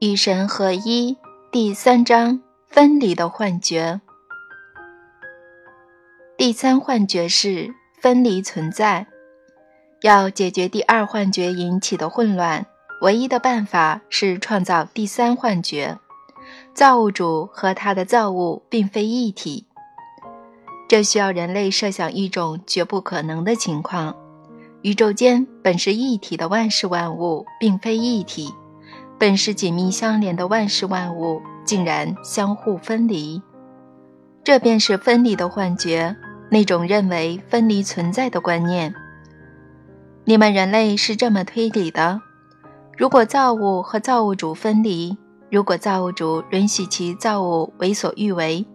[0.00, 1.16] 与神合一
[1.50, 4.00] 第三章分离的幻觉。
[6.36, 9.04] 第三幻觉是分离存在。
[10.02, 12.64] 要解决第二幻觉引起的混乱，
[13.00, 15.98] 唯一的办法是创造第三幻觉：
[16.72, 19.66] 造物主和他的造物并非一体。
[20.88, 24.14] 这需要人类设想一种绝不可能的情况：
[24.82, 28.54] 宇宙间本是一体的万事万物并非一体。
[29.18, 33.42] 本是紧密相连的万事万物，竟然相互分离，
[34.44, 36.14] 这便是分离的幻觉，
[36.50, 38.94] 那种认为分离存在的观念。
[40.24, 42.20] 你们人类是这么推理的：
[42.96, 45.18] 如果造物和造物主分离，
[45.50, 48.66] 如果造物主允许其造物为所欲为，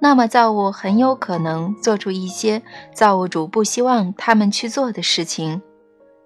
[0.00, 2.62] 那么造物很有可能做出一些
[2.94, 5.60] 造物主不希望他们去做的事情。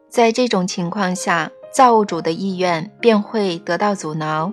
[0.09, 4.53] 在这种情况下，造物主的意愿便会得到阻挠，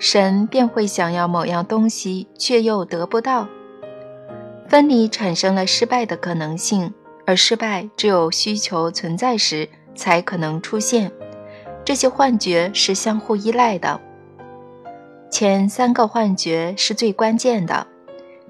[0.00, 3.46] 神便会想要某样东西却又得不到，
[4.68, 6.92] 分离产生了失败的可能性，
[7.24, 11.12] 而失败只有需求存在时才可能出现。
[11.84, 14.00] 这些幻觉是相互依赖的，
[15.30, 17.86] 前三个幻觉是最关键的，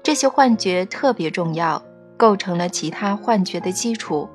[0.01, 1.79] 这些幻觉特别重要，
[2.17, 4.27] 构成了其他幻觉的基础。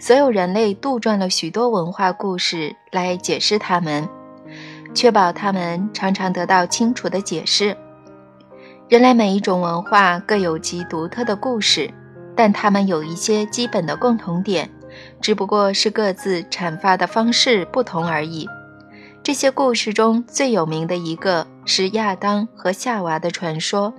[0.00, 4.08] 所有人类杜撰了许多文化故事来解释它们，
[4.94, 7.76] 确保它们常常得到清楚的解释。
[8.88, 11.92] 人类每一种文化各有其独特的故事，
[12.34, 14.70] 但它们有一些基本的共同点，
[15.20, 18.48] 只不过是各自阐发的方式不同而已。
[19.22, 23.92] 这些故事中最有名的一个是亚当和夏娃的传说。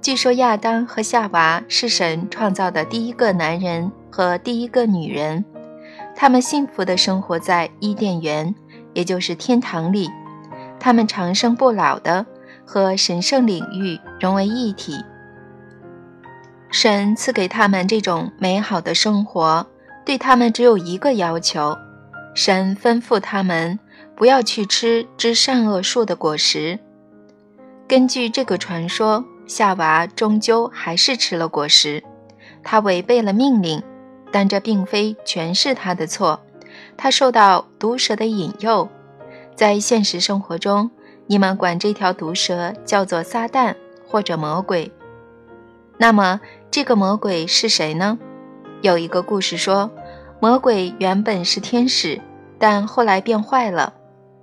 [0.00, 5.44] 据说亚当和夏娃是神创造的第一个男人和第一个女人，
[6.14, 8.54] 他们幸福地生活在伊甸园，
[8.94, 10.08] 也就是天堂里。
[10.78, 12.24] 他们长生不老的
[12.64, 14.94] 和神圣领域融为一体。
[16.70, 19.66] 神赐给他们这种美好的生活，
[20.06, 21.76] 对他们只有一个要求：
[22.34, 23.78] 神吩咐他们
[24.16, 26.78] 不要去吃知善恶树的果实。
[27.88, 29.24] 根据这个传说。
[29.48, 32.04] 夏娃终究还是吃了果实，
[32.62, 33.82] 她违背了命令，
[34.30, 36.40] 但这并非全是她的错。
[36.96, 38.88] 她受到毒蛇的引诱，
[39.56, 40.90] 在现实生活中，
[41.26, 43.74] 你们管这条毒蛇叫做撒旦
[44.06, 44.92] 或者魔鬼。
[45.96, 48.18] 那么，这个魔鬼是谁呢？
[48.82, 49.90] 有一个故事说，
[50.40, 52.20] 魔鬼原本是天使，
[52.58, 53.94] 但后来变坏了。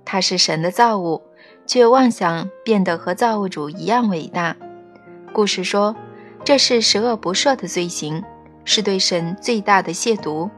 [0.04, 1.22] 他是神的造物，
[1.64, 4.56] 却妄想变得和造物主一样伟大。
[5.36, 5.94] 故事说，
[6.42, 8.24] 这是十恶不赦的罪行，
[8.64, 10.48] 是对神最大的亵渎。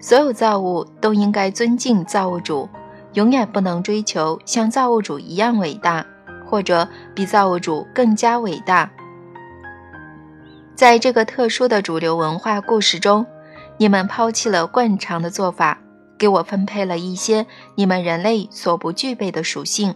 [0.00, 2.68] 所有造物都应该尊敬造物主，
[3.12, 6.04] 永远不能追求像造物主一样伟大，
[6.44, 8.90] 或者比造物主更加伟大。
[10.74, 13.24] 在这个特殊的主流文化故事中，
[13.78, 15.78] 你们抛弃了惯常的做法，
[16.18, 17.46] 给我分配了一些
[17.76, 19.94] 你们人类所不具备的属性。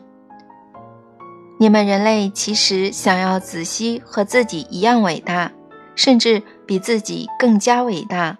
[1.60, 5.50] 你们人类其实想要子息和自己一样伟大，
[5.96, 8.38] 甚至比自己更加伟大。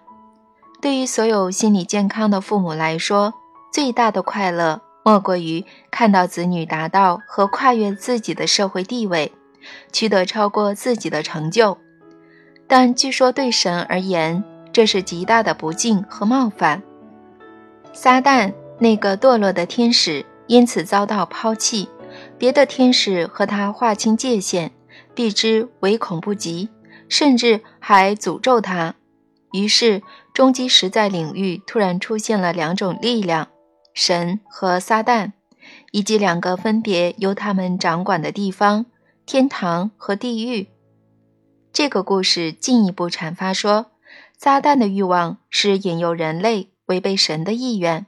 [0.81, 3.33] 对于所有心理健康的父母来说，
[3.73, 9.33] 最大的快乐莫过于看到子女达到和跨越自己的社会地位，
[9.91, 11.77] 取得超过自己的成就。
[12.67, 14.41] 但据说对神而言，
[14.71, 16.81] 这是极大的不敬和冒犯。
[17.91, 21.89] 撒旦那个堕落的天使因此遭到抛弃。
[22.39, 24.71] 别的天使和他划清界限，
[25.13, 26.69] 避之唯恐不及，
[27.09, 28.95] 甚至还诅咒他。
[29.51, 30.01] 于是，
[30.33, 33.49] 终极实在领域突然出现了两种力量：
[33.93, 35.33] 神和撒旦，
[35.91, 38.85] 以及两个分别由他们掌管的地方——
[39.27, 40.69] 天堂和地狱。
[41.73, 43.87] 这个故事进一步阐发说，
[44.37, 48.05] 撒旦的欲望是引诱人类违背神的意愿。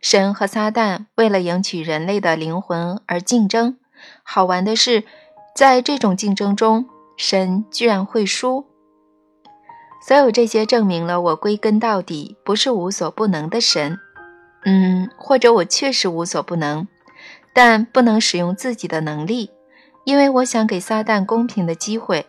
[0.00, 3.76] 神和撒旦为了赢取人类的灵魂而竞争。
[4.22, 5.04] 好玩的是，
[5.54, 6.86] 在这种竞争中，
[7.16, 8.66] 神居然会输。
[10.06, 13.98] 所有这些证明了我归根到底不是无所不能的神。
[14.66, 16.86] 嗯，或者我确实无所不能，
[17.54, 19.50] 但不能使用自己的能力，
[20.04, 22.26] 因为我想给撒旦公平的机会。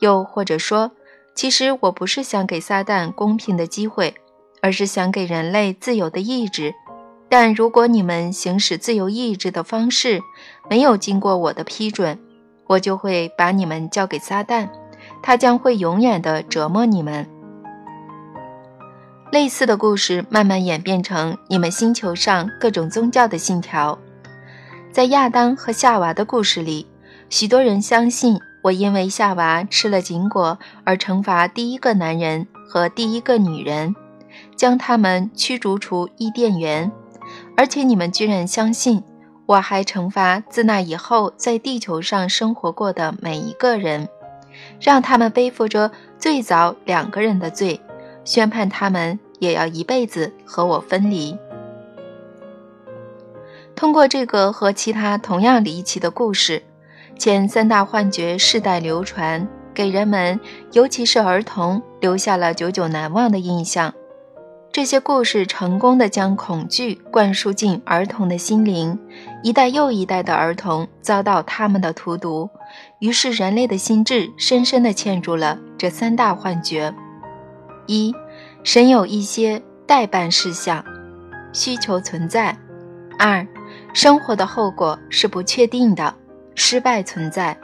[0.00, 0.92] 又或者说，
[1.34, 4.14] 其实我不是想给撒旦公平的机会，
[4.62, 6.74] 而是想给人类自由的意志。
[7.28, 10.22] 但如果你们行使自由意志的方式
[10.70, 12.18] 没有经过我的批准，
[12.66, 14.68] 我就会把你们交给撒旦，
[15.22, 17.28] 他将会永远的折磨你们。
[19.30, 23.98] 类似的故事慢慢演变成你们星球上各种宗教的信条。
[24.90, 26.86] 在亚当和夏娃的故事里，
[27.28, 33.94] 许多人相信我因为夏娃吃了禁果而惩罚第一个男人和第一个女人，
[34.56, 36.90] 将他们驱逐出伊甸园，
[37.58, 39.02] 而且你们居然相信
[39.44, 44.08] 我还惩罚自那以后在地球上生活过的每一个人，
[44.80, 45.90] 让他们背负着
[46.20, 47.80] 最早两个人的罪，
[48.24, 51.36] 宣判他们也要一辈子和我分离。
[53.74, 56.62] 通过这个和其他同样离奇的故事，
[57.18, 60.38] 前三大幻觉世代流传，给人们，
[60.70, 63.92] 尤其是儿童留下了久久难忘的印象。
[64.70, 68.96] 这些故事成功的将恐惧灌输进儿童的心灵，
[69.42, 72.48] 一代又一代的儿童遭到他们的荼毒，
[73.00, 76.94] 于是人类的心智深深地嵌入了这三大幻觉：
[77.86, 78.14] 一、
[78.62, 80.84] 神有一些代办事项，
[81.52, 82.54] 需求存在；
[83.18, 83.44] 二、
[83.92, 86.14] 生活的后果是不确定的，
[86.54, 87.56] 失败存在；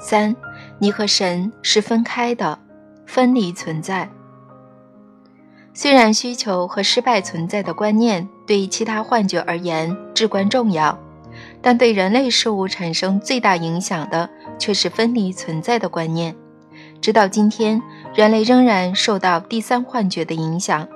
[0.00, 0.34] 三，
[0.80, 2.58] 你和神是分开的，
[3.06, 4.08] 分离存在。
[5.78, 10.98] 虽然需求和失败存在的观念对其他幻觉而言至关重要，
[11.60, 16.34] 但对人类事物产生最大影响的却是分离存在的观念。
[17.02, 17.82] 直到今天，
[18.14, 20.88] 人类仍然受到第三幻觉的影响。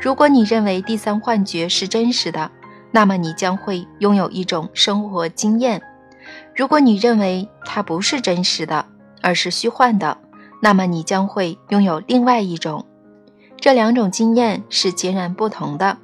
[0.00, 2.48] 如果你认为第三幻觉是真实的，
[2.92, 5.82] 那么你将会拥有一种生活经验。
[6.54, 8.86] 如果你认为它不是真实的，
[9.20, 10.16] 而是虚幻的，
[10.62, 12.86] 那么你将会拥有另外一种。
[13.64, 15.96] 这两种经验是截然不同的。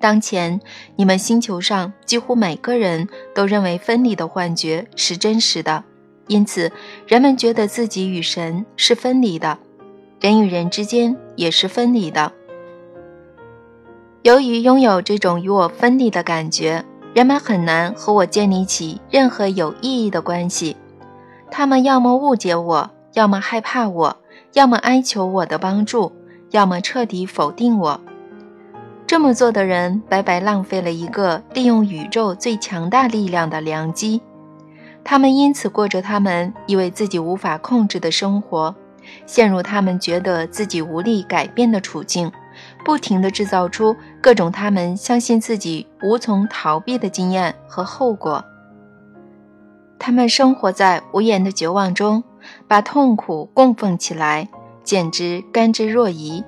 [0.00, 0.60] 当前，
[0.96, 5.84] 你们星球上几乎每个人都认为分离的幻觉是真实的，
[6.26, 6.72] 因此
[7.06, 9.56] 人们觉得自己与神是分离的，
[10.20, 12.32] 人与人之间也是分离的。
[14.22, 16.84] 由于拥有这种与我分离的感觉，
[17.14, 20.76] 人们很难和我建立起任何有意义的关系。
[21.52, 24.16] 他们要么误解我，要么害怕我，
[24.52, 26.12] 要么哀求我的帮助，
[26.50, 28.00] 要么彻底否定我。
[29.06, 34.20] 这么做的人白白浪费了一个利用宇宙最强大力量的良机。
[35.02, 38.74] 他们因此过着他们以为自己无法控制的生活，
[39.26, 42.30] 陷入他们觉得自己无力改变的处境。
[42.84, 48.44] 不停地制造出各种他们相信自己无从逃避的经验和后果。
[49.98, 52.22] 他们生活在无言的绝望中，
[52.68, 54.48] 把痛苦供奉起来，
[54.82, 56.44] 简直甘之若饴，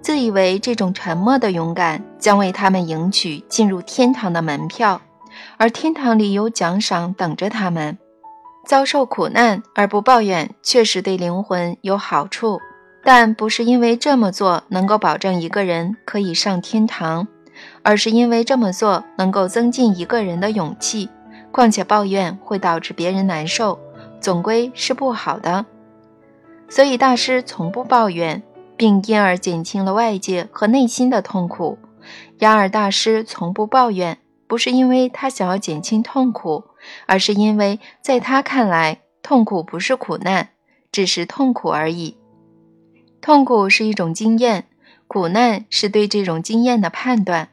[0.00, 5.00] 自以为这种沉默的勇敢将为他们赢取进入天堂的门票，
[5.56, 7.98] 而天堂里有奖赏等着他们。
[8.66, 12.58] 遭受苦难而不抱怨，确实对灵魂有好处。
[13.04, 17.28] 但不是因为这么做能够保证一个人可以上天堂，
[17.82, 21.08] 而是因为这么做能够增进一个人的勇气。
[21.52, 23.78] 况且抱怨会导致别人难受，
[24.26, 25.66] 总归是不好的。
[26.68, 28.42] 所以大师从不抱怨，
[28.76, 31.78] 并因而减轻了外界和内心的痛苦。
[32.36, 34.18] 然而大师从不抱怨，
[34.48, 36.64] 不是因为他想要减轻痛苦，
[37.06, 40.48] 而是因为在他看来，痛苦不是苦难，
[40.90, 42.16] 只是痛苦而已。
[43.20, 44.64] 痛苦是一种经验，
[45.06, 47.50] 苦难是对这种经验的判断。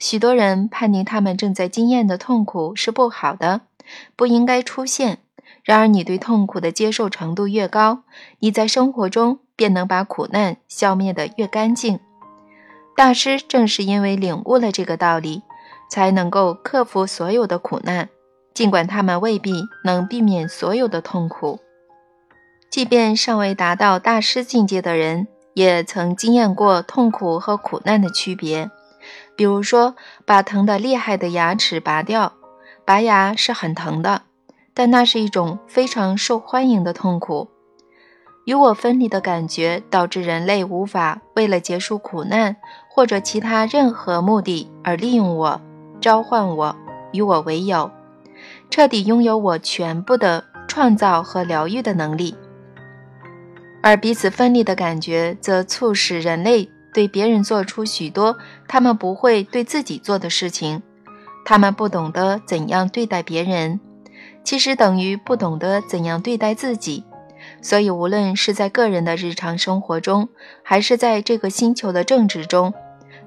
[0.00, 3.60] 许多人判定他们正在经验的痛苦是不好的，
[4.16, 5.20] 不应该出现。
[5.66, 8.04] 然而，你对痛苦的接受程度越高，
[8.38, 11.98] 你在生活中便能把苦难消灭得越干净。
[12.94, 15.42] 大师正是因为领悟了这个道理，
[15.90, 18.08] 才能够克服所有的苦难，
[18.54, 21.58] 尽管他们未必能避免所有的痛苦。
[22.70, 28.70] 即便尚未达到大师境界的人，也曾经验过痛苦和苦难的区别。
[29.34, 32.34] 比如说，把疼得厉害的牙齿拔掉，
[32.84, 34.22] 拔牙是很疼的，
[34.78, 37.48] 但那是一种非常受欢迎的痛苦。
[38.44, 42.54] 与我分离的感觉导致人类无法为了结束苦难
[42.90, 45.60] 或者其他任何目的而利用我、
[45.98, 46.76] 召唤我、
[47.12, 47.90] 与我为友，
[48.68, 52.36] 彻底拥有我全部的创造和疗愈的能力。
[53.82, 58.36] 而彼此分离的感觉，则促使人类对别人做出许多
[58.68, 60.82] 他们不会对自己做的事情。
[61.44, 63.80] 他们不懂得怎样对待别人，
[64.46, 67.02] 其实等于不懂得怎样对待自己。
[67.60, 70.28] 所以，无论是在个人的日常生活中，
[70.62, 72.72] 还是在这个星球的政治中，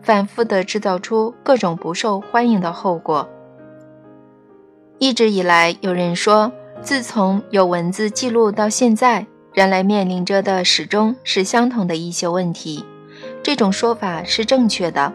[0.01, 3.27] 反复地制造出各种不受欢迎的后果。
[4.97, 6.49] 一直以来，有人说，
[6.81, 9.27] 自从有文字记录到现在。
[9.51, 12.85] 人类面临着的始终是相同的一些问题，
[13.43, 15.11] 这种说法是正确的，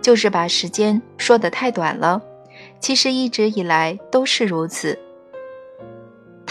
[0.00, 2.22] 就是把时间说得太短了，
[2.80, 4.98] 其实一直以来都是如此。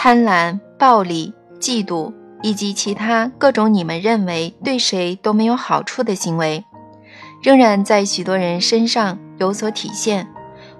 [0.04, 6.64] 贪婪、暴力、嫉妒以及其他各种你们认为对谁都没有好处的行为，
[7.40, 10.26] 仍然在许多人身上有所体现。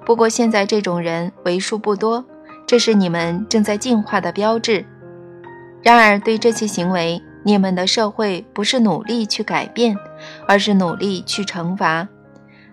[0.05, 2.25] 不过现在这种人为数不多，
[2.67, 4.85] 这是你们正在进化的标志。
[5.85, 9.97] 然而，对这些行为，你们的社会不是努力去改变，
[10.49, 12.09] 而是努力去惩罚。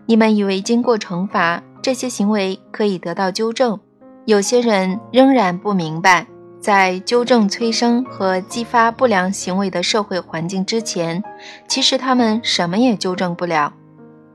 [0.07, 3.79] 你们以为经过惩罚，这些行为可以得到纠正。
[4.25, 6.25] 有些人仍然不明白，
[6.59, 11.23] 在纠正催生和激发不良行为的社会环境之前，
[11.67, 13.73] 其实他们什么也纠正不了。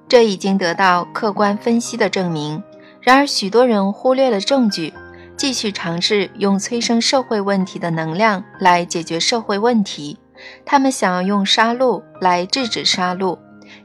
[0.08, 2.62] 这已经得到客观分析的证明。
[3.00, 4.92] 然而，许多人忽略了证据。
[5.36, 10.16] 继续尝试用催生社会问题的能量来解决社会问题，
[10.64, 13.36] 他们想要用杀戮来制止杀戮，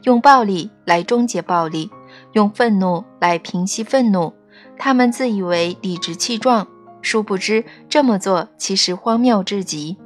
[0.04, 1.90] 用暴力来终结暴力，
[2.34, 4.32] 用愤怒来平息愤怒。
[4.78, 6.68] 他们自以为理直气壮，
[7.02, 9.96] 殊不知这么做其实荒谬至极。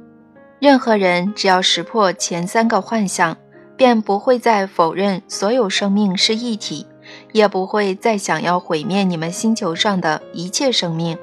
[0.59, 3.37] 任何人只要识破前三个幻象，
[3.75, 6.87] 便不会再否认所有生命是一体，
[7.33, 11.17] 也不会再想要毁灭你们星球上的一切生命。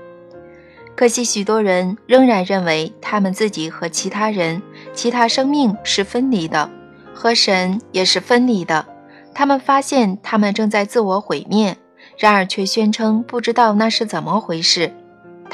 [0.95, 4.63] 可惜，许多人仍然认为他们自己和其他人、
[4.93, 6.71] 其他生命是分离的，
[7.15, 8.87] 和神也是分离的。
[9.35, 11.75] 他们发现他们正在自我毁灭，
[12.19, 14.93] 然而却宣称不知道那是怎么回事。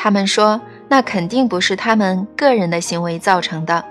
[0.00, 3.84] 他们说那肯定不是他们个人的行为造成的。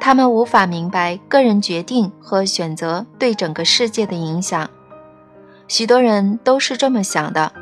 [0.00, 4.70] 他们无法明白个人决定和选择对整个世界的影响。
[5.68, 7.52] 许多人都是这么想的。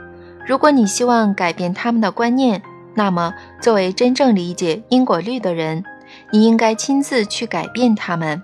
[0.46, 2.62] 如果你希望改变他们的观念，
[2.94, 5.82] 那么，作为真正理解因果律的人，
[6.30, 8.40] 你应该亲自去改变他们，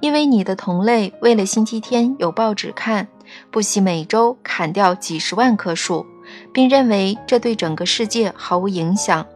[0.00, 3.06] 因为你的同类为了星期天有报纸看，
[3.52, 6.04] 不惜每周砍掉几十万棵树，
[6.52, 9.26] 并认为这对整个世界毫无影响。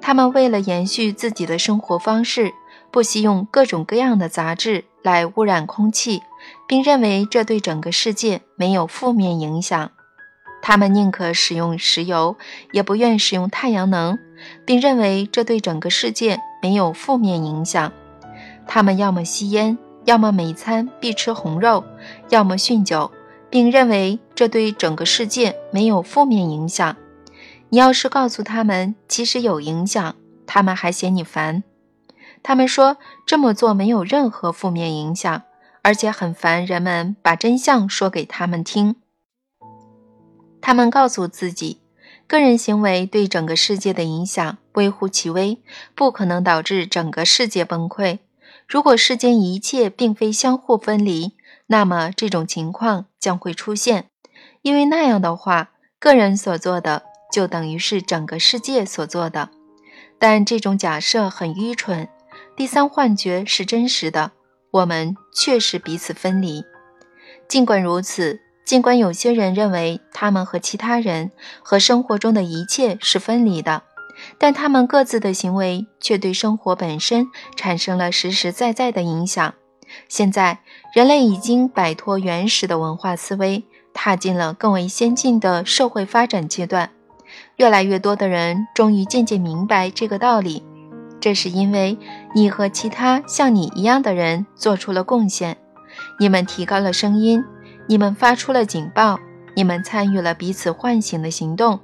[0.00, 2.52] 他们为了延续自己的生活方式，
[2.90, 6.22] 不惜用各种各样的杂质来污染空气，
[6.68, 9.90] 并认为这对整个世界没有负面影响。
[10.62, 12.36] 他们宁可使用石油，
[12.72, 14.18] 也不愿使用太阳能，
[14.64, 17.92] 并认为这对整个世界没有负面影响。
[18.66, 19.76] 他们要么吸烟，
[20.06, 21.84] 要么每餐必吃红肉，
[22.30, 23.10] 要么酗酒，
[23.54, 26.96] 并认为这对整个世界没有负面影响。
[27.68, 31.62] 你要是告诉他们其实有影响，他们还嫌你烦。
[32.42, 35.42] 他们说这么做没有任何负面影响，
[35.82, 38.96] 而且很烦人们把真相说给他们听。
[40.60, 41.78] 他们告诉自己，
[42.26, 45.62] 个人行为对整个世界的影响微乎其微，
[45.94, 48.18] 不可能导致整个世界崩溃。
[48.66, 51.34] 如果世间一切并非相互分离，
[51.74, 54.08] 那么这种情况将会出现，
[54.62, 57.02] 因为那样的话，个人所做的
[57.32, 59.50] 就等于是整个世界所做的。
[60.20, 62.08] 但这种假设很愚蠢。
[62.56, 64.30] 第三幻觉是真实的，
[64.70, 66.62] 我们确实彼此分离。
[67.48, 68.38] 尽管如此。
[68.64, 73.82] 尽管有些人认为他们和其他人和生活中的一切是分离的，
[74.38, 77.26] 但他们各自的行为却对生活本身
[77.56, 79.54] 产生了实实在在的影响。
[80.08, 80.60] 现在，
[80.94, 86.88] 人类已经摆脱原始的文化思维，踏进了更为先进的社会发展阶段。
[87.56, 90.62] 越来越多的人终于渐渐明白这个道理，
[91.18, 91.98] 这是因为
[92.32, 95.56] 你和其他像你一样的人做出了贡献，
[96.20, 97.44] 你们提高了声音。
[97.88, 99.18] 你们发出了警报，
[99.56, 101.80] 你们参与了彼此唤醒的行动。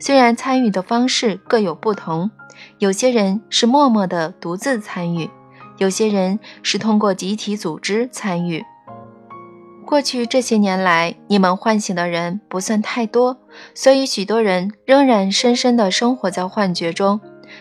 [0.00, 2.30] 虽然参与的方式各有不同，
[2.78, 5.28] 有些人是默默的独自参与，
[5.78, 8.64] 有些人是通过集体组织参与。
[9.86, 13.36] 过去这些年来，你们唤醒的人不算太多，
[13.74, 17.20] 所以许多人仍然深深地生活在幻觉中，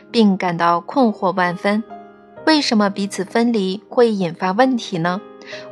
[0.10, 1.84] 并感到困惑万分。
[2.46, 5.22] 为什么彼此分离会引发问题呢？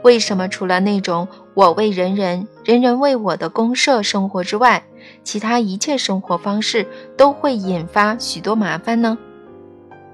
[0.04, 4.84] 为什么除了那种我为人人，人人为我的公社生活之外，
[5.24, 6.86] 其他一切生活方式
[7.18, 9.18] 都会引发许多麻烦呢？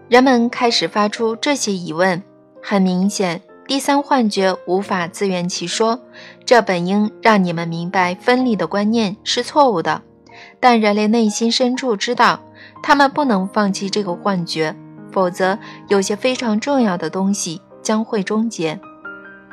[0.10, 2.24] 人们开始发出这些疑问。
[2.64, 6.00] 很明显，第三幻觉无法自圆其说，
[6.46, 10.02] 这本应让你们明白分离的观念是错误的。
[10.60, 12.40] 但人类内心深处知道，
[12.82, 14.74] 他们不能放弃这个幻觉，
[15.12, 15.60] 否则
[15.90, 18.80] 有些非常重要的东西将会终结。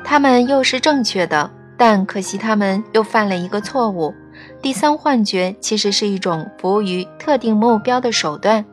[0.05, 4.13] 他们又是正确的，但可惜他们又犯了一个错误。
[4.61, 8.63] 第三幻觉其实是一种服务于特定目标的手段。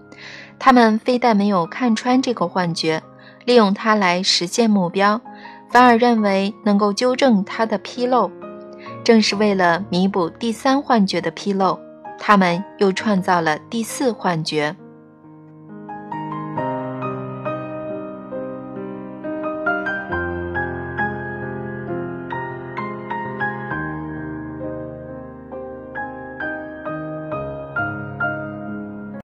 [0.64, 3.02] 他们非但没有看穿这个幻觉，
[3.44, 5.20] 利用它来实现目标，
[5.68, 8.30] 反而认为能够纠正它的纰漏。
[9.02, 11.76] 正是为了弥补第三幻觉的纰漏，
[12.16, 14.76] 他们又创造了第四幻觉。